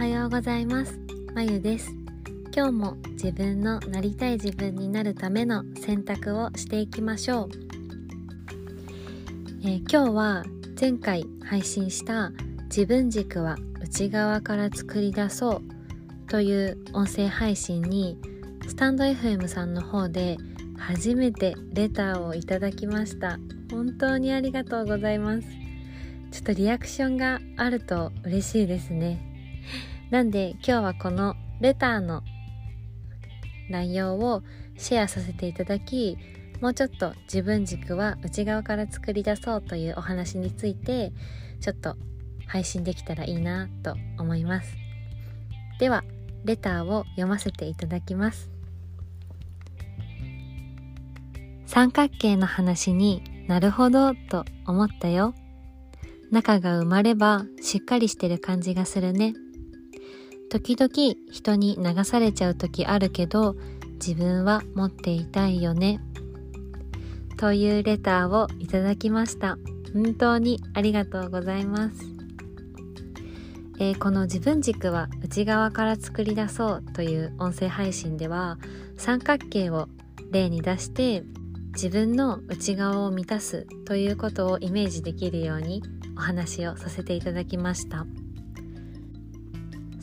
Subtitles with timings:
[0.00, 0.98] はようございます。
[1.34, 1.92] まゆです。
[2.56, 7.48] 今日も自分のなりたい自分になるための選択をしていきましょう、
[9.62, 10.44] えー、今日は
[10.80, 12.32] 前回配信した
[12.70, 18.16] 自分軸は内側から作り出そうという音声配信に
[18.66, 20.38] スタンド FM さんの方で
[20.78, 23.38] 初めてレターをいただきました。
[23.70, 25.46] 本当にありがとうございます。
[26.30, 29.26] ちょっとリアクションがあると嬉しいですね。
[30.10, 32.22] なんで今日はこのレターの
[33.70, 34.42] 内容を
[34.76, 36.18] シェアさせていただき、
[36.60, 41.12] もうちょっと自分軸は内側から作り出そうというお話について
[41.60, 41.96] ちょっと
[42.46, 44.74] 配信できたらいいなと思います。
[45.78, 46.02] では、
[46.44, 48.50] レターを読ませていただきます。
[51.66, 55.34] 三角形の話になるほどと思ったよ。
[56.32, 59.34] 仲が生まればしっかりしてる感じがするね。
[60.50, 60.92] 時々
[61.30, 63.54] 人に流されちゃう時あるけど
[63.94, 66.00] 自分は持っていたいよね。
[67.36, 69.56] というレターをいただきました。
[69.94, 72.04] 本当にありがとうございます。
[73.78, 78.58] えー、この自分軸は内側から作り出そうという音声配信では
[78.98, 79.88] 三角形を
[80.30, 81.22] 例に出して
[81.72, 85.82] 自分の内側を満たすということをイメージできるように
[86.14, 88.04] お話をさせていただきました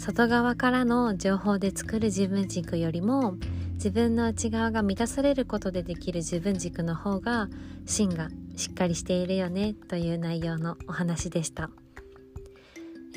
[0.08, 3.36] 外側からの情報で作る自分軸よりも
[3.74, 7.50] 自分の内側が満たされることでできる自分軸の方が
[7.86, 11.70] 芯がしっかりしているよねという内容のお話でした。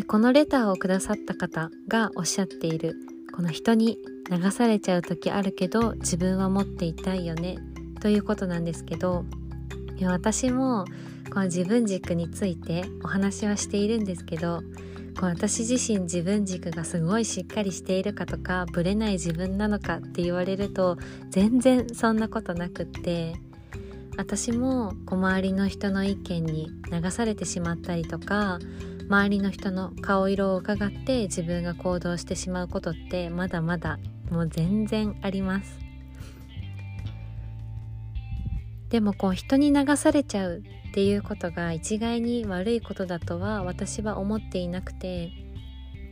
[0.09, 2.97] このレターをくださった方がおっしゃっている
[3.37, 3.97] この人に
[4.29, 7.59] 流されちゃう時あるけど自分は持っていたいよね
[8.01, 9.25] ということなんですけど
[10.03, 10.87] 私も
[11.33, 14.63] この自分軸についてお話はしているんですけど
[15.19, 20.97] こう私自身自分軸がすごいしっかりしているかとかブレない自分なのかって言われると
[21.31, 23.35] 全然そんなことなくって
[24.17, 28.59] 私もこう周りの人の意見に流されてしまったりとか
[29.09, 33.99] 周りの人の顔色を伺って自分が行動してしまうことってまだまだ
[34.31, 35.90] もう全然あります。
[38.91, 45.31] でもこう人に流されちゃうっていうことが一概に悪いことだとは私は思っていなくて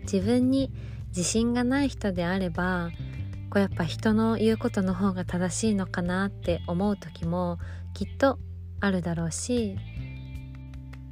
[0.02, 0.72] 自分に
[1.08, 2.90] 自信がない人であれば
[3.50, 7.58] こうやっぱ人の言うことの方が正しいのかなって思う時も
[7.94, 8.38] きっと
[8.80, 9.76] あるだろうし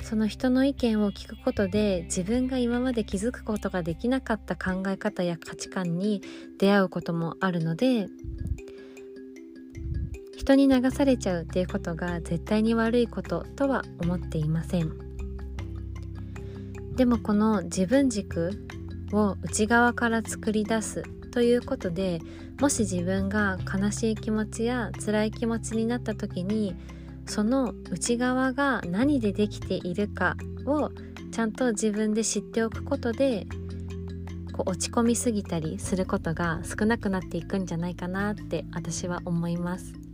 [0.03, 6.23] その人の意見を聞くことで自分が今まで気づくことができなかった考え方や価値観に
[6.61, 8.07] 出会うこともあるので
[10.47, 14.93] 人に流されちゃうっていうことが絶対に悪いこととは思っていません
[16.95, 18.53] でもこの自分軸
[19.13, 21.03] を内側から作り出す
[21.33, 22.21] ということで
[22.61, 26.77] もし自分が悲しい気持ちや辛い気持ちになった時に
[27.27, 30.93] その内側が何でできているかを
[31.33, 33.49] ちゃんと自分で知っておくことで
[34.53, 40.06] こう落ち込みすぎたりすることが少なくなっていくんじゃないかなって私は思います。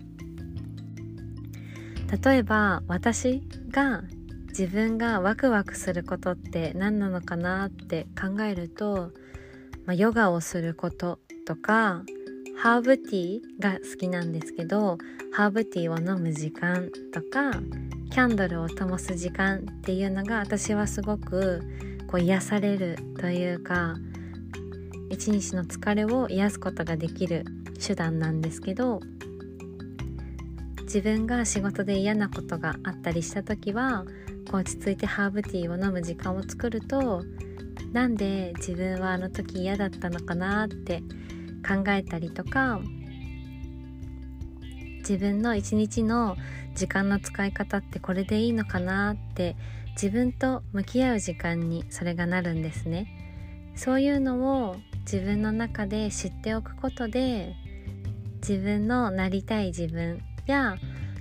[2.12, 4.03] 例えば私が
[4.49, 9.12] 自分がワクワクすることって何なのかなって考えると、
[9.87, 12.03] まあ、ヨガをすることとか
[12.59, 14.99] ハーブティーが好きなんですけど
[15.33, 17.53] ハーブティーを飲む時間とか
[18.11, 21.62] キャンドルを灯す時間っていうのが私はすごく
[22.09, 23.97] こう癒されるというか
[25.09, 27.47] 一日の疲れを癒すことができる
[27.84, 29.00] 手段なんですけど
[30.93, 34.05] 自分が仕事で嫌なことがあったりした時は
[34.51, 37.25] こう落ち着いてハーブティーを飲む時間を作ると
[37.93, 41.03] なんで自分はあの時嫌だったのかなって
[41.67, 42.79] 考えたりとか
[44.99, 46.37] 自分の一日の
[46.75, 49.56] 時間の使い方ってこれでいいのかなって
[49.93, 53.06] 自分と向き合う時間にそれがなるんですね。
[53.77, 54.77] そういうのを
[55.11, 57.55] 自分の中で知っておくことで
[58.47, 60.77] 自分のなりたい自分や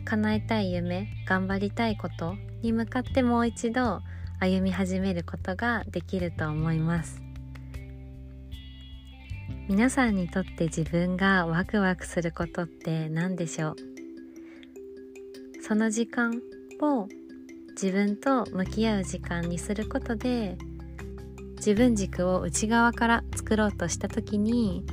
[0.06, 4.02] 叶えたい夢頑張りたいことに向かってもう一度
[4.40, 7.22] 歩み始めることができると思います。
[9.70, 13.76] 皆さんにとって自分がワクワクすることって何でしょう？
[15.62, 16.42] その時間
[16.82, 17.08] を
[17.70, 20.58] 自分と向き合う時間にすることで
[21.58, 24.84] 自分軸を内側から作ろうとした時に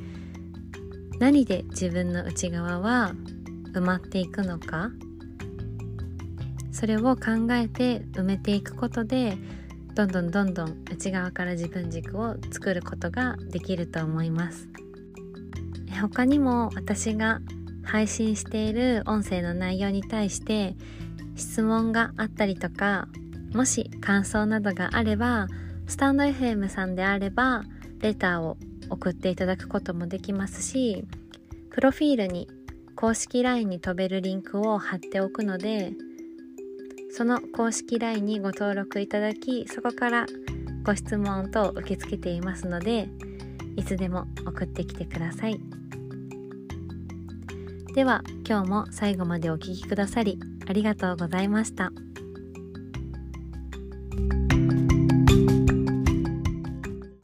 [1.18, 3.14] 何で自分の内側は
[3.72, 4.90] 埋まっていくのか？
[6.72, 9.36] それを考えて埋めていくことで
[9.94, 14.68] どんどんどんどん内側から自分軸を作ることができると思います。
[16.00, 17.40] 他にも私が
[17.82, 20.76] 配信している音声の内容に対して
[21.34, 23.08] 質問があったりとか
[23.52, 25.48] もし感想などがあれば
[25.86, 27.64] スタンド FM さんであれば
[28.00, 28.58] レターを
[28.90, 31.04] 送っていただくこともできますし
[31.70, 32.48] プロフィールに
[32.98, 35.92] 公式 LINE に飛べるリンクを貼っておくので
[37.12, 40.26] その公式 LINE にご登録いただきそこから
[40.82, 43.08] ご質問等受け付けていますので
[43.76, 45.60] いつでも送ってきてください
[47.94, 51.92] では今日も最後までお聴きくださりありがとうございました。